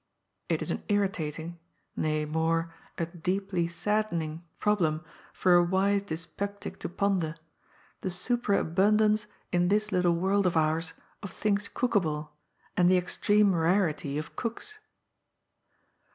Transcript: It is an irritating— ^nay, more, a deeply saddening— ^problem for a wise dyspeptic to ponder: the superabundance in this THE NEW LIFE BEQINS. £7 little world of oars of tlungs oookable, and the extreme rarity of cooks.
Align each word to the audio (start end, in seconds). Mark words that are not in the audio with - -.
It 0.49 0.63
is 0.63 0.71
an 0.71 0.81
irritating— 0.87 1.59
^nay, 1.95 2.27
more, 2.27 2.73
a 2.97 3.05
deeply 3.05 3.67
saddening— 3.67 4.43
^problem 4.59 5.03
for 5.31 5.53
a 5.53 5.63
wise 5.63 6.01
dyspeptic 6.01 6.79
to 6.79 6.89
ponder: 6.89 7.35
the 7.99 8.09
superabundance 8.09 9.27
in 9.51 9.67
this 9.67 9.89
THE 9.89 9.97
NEW 9.97 9.97
LIFE 9.97 10.03
BEQINS. 10.03 10.13
£7 10.13 10.13
little 10.13 10.15
world 10.19 10.45
of 10.47 10.57
oars 10.57 10.93
of 11.21 11.31
tlungs 11.33 11.69
oookable, 11.73 12.29
and 12.75 12.89
the 12.89 12.97
extreme 12.97 13.53
rarity 13.53 14.17
of 14.17 14.35
cooks. 14.35 14.79